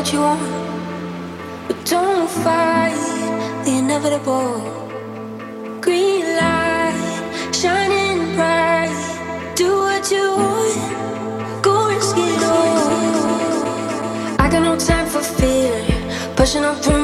what 0.00 0.12
you 0.14 0.20
want, 0.20 0.40
but 1.68 1.84
don't 1.84 2.26
fight 2.26 2.96
the 3.66 3.72
inevitable. 3.82 4.62
Green 5.82 6.24
light, 6.40 7.52
shining 7.52 8.34
bright. 8.34 8.96
Do 9.56 9.68
what 9.76 10.10
you 10.10 10.26
want, 10.42 11.62
go 11.62 11.88
risk 11.88 12.16
it 12.16 12.42
all. 12.44 14.40
I 14.40 14.48
got 14.50 14.62
no 14.62 14.78
time 14.78 15.06
for 15.06 15.20
fear, 15.20 15.84
pushing 16.34 16.64
up 16.64 16.82
through. 16.82 16.99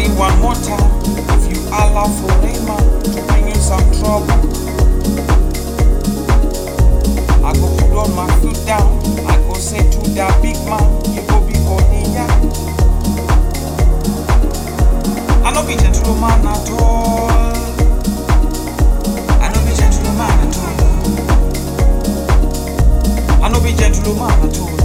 me 0.00 0.08
one 0.16 0.38
more 0.40 0.54
time. 0.54 0.90
If 1.36 1.44
you 1.52 1.60
allow 1.68 2.08
for 2.08 2.32
Rema 2.40 2.76
to 3.12 3.20
bring 3.28 3.48
you 3.48 3.54
some 3.60 3.84
trouble, 4.00 4.40
I 7.44 7.52
go 7.60 7.68
put 7.76 7.92
on 8.00 8.10
my 8.16 8.26
foot 8.40 8.58
down. 8.66 8.98
I 9.28 9.36
go 9.46 9.54
say 9.54 9.82
to 9.90 10.00
that 10.16 10.40
big 10.40 10.56
man, 10.64 10.88
you 11.14 11.22
go 11.28 11.40
be 11.46 11.54
Konya. 11.68 12.26
I 15.44 15.52
no 15.52 15.60
be 15.66 15.76
gentleman 15.76 16.46
at 16.48 16.70
all. 16.70 17.30
I 19.40 19.48
no 19.52 19.60
be 19.66 19.72
gentleman 19.76 20.32
at 20.44 20.56
all. 20.64 20.78
I 23.44 23.48
no 23.52 23.58
be 23.60 23.72
gentleman 23.74 24.48
at 24.48 24.58
all. 24.60 24.79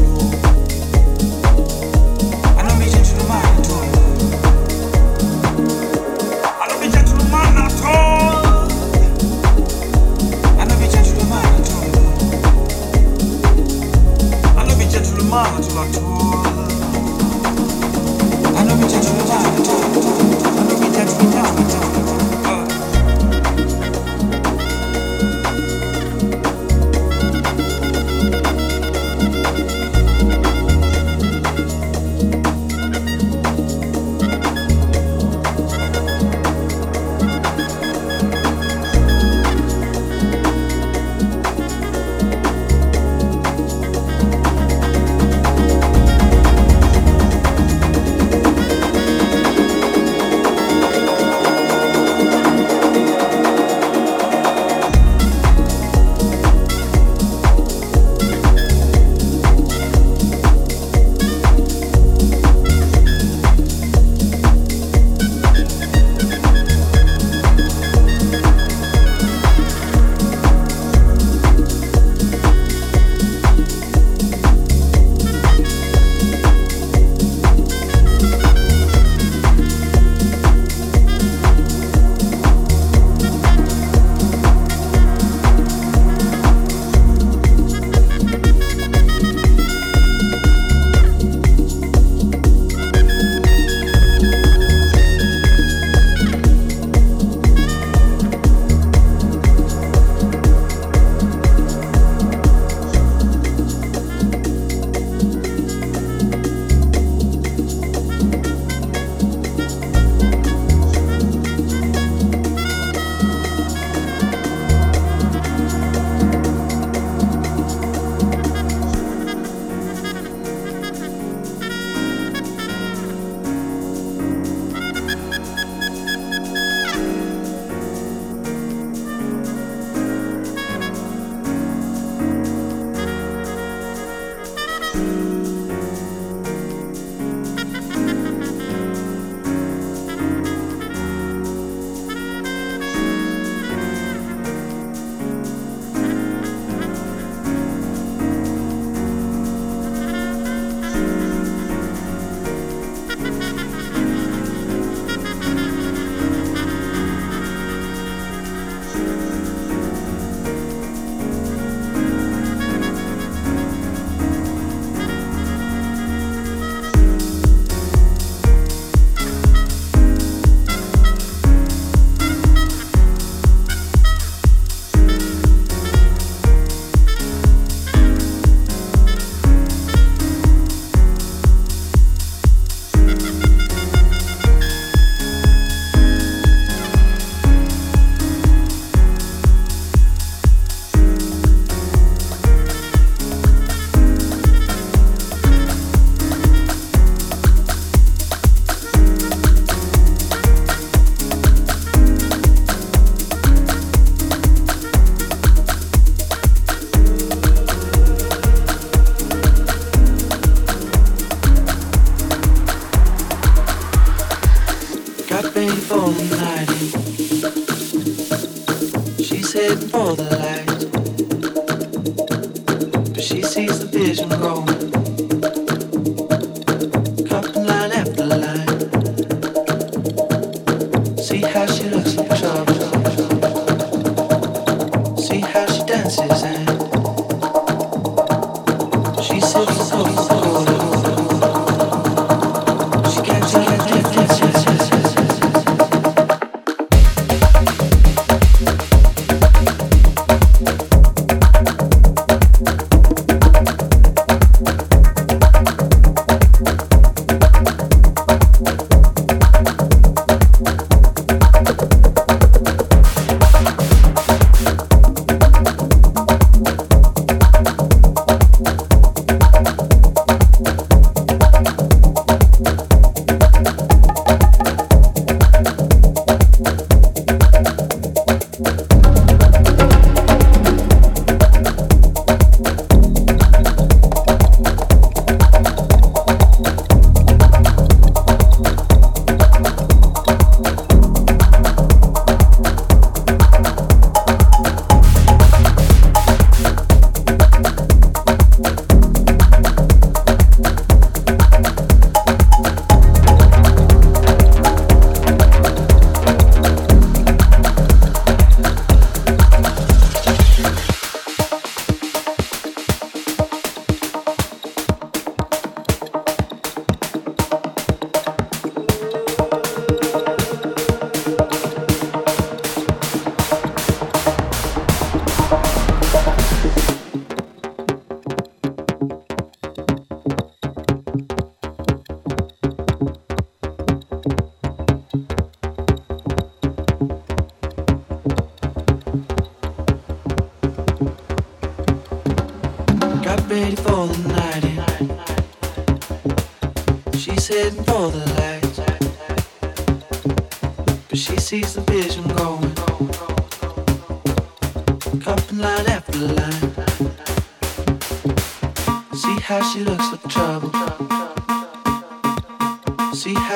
I 15.77 15.81
know 18.63 18.75
we 18.77 18.87
can 18.87 19.01
Tortur, 19.03 19.39
anno 20.57 20.77
mit 20.77 20.95
we 20.95 21.05
Tortur. 21.05 21.34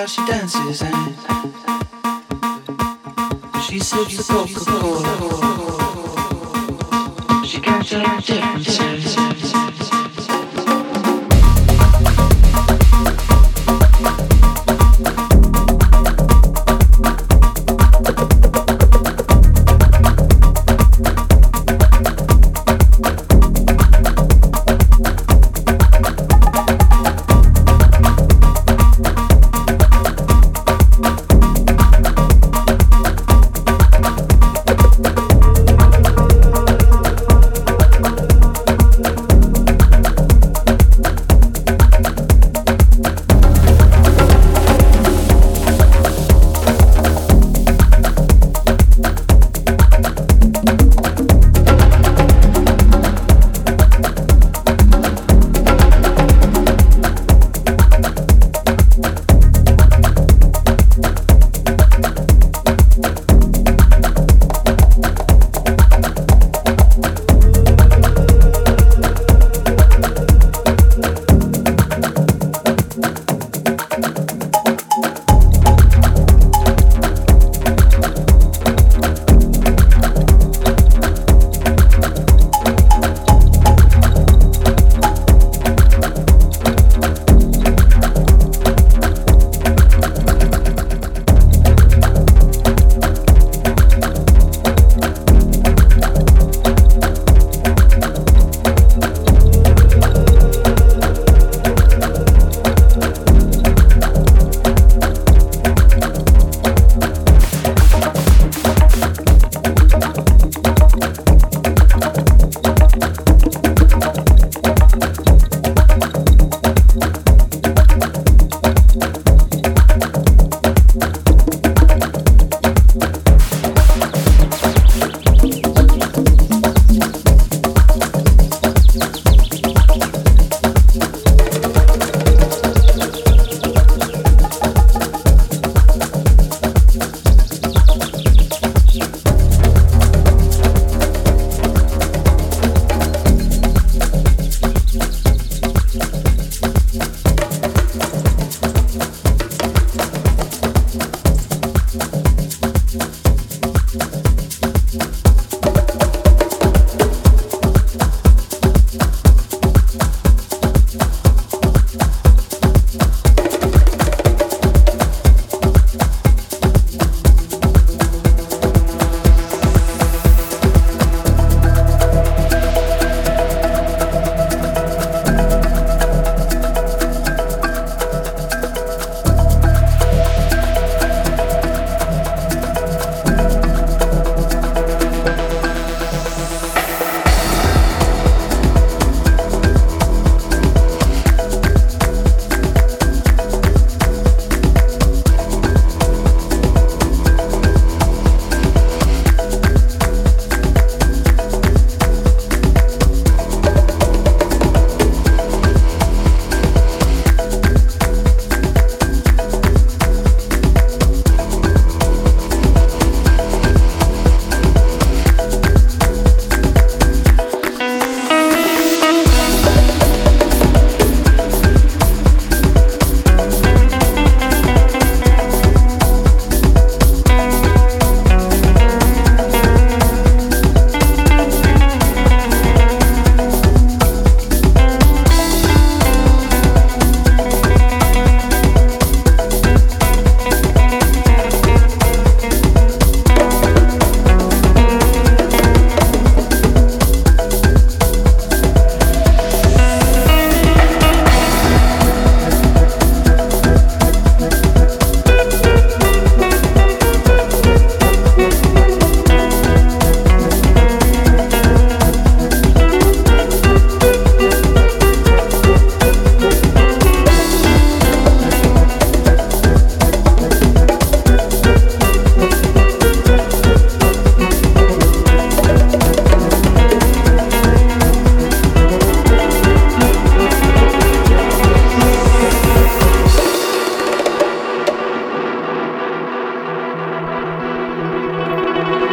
she 0.10 0.26
dances 0.26 0.89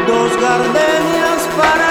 dos 0.06 0.36
gardenias 0.36 1.48
para 1.56 1.85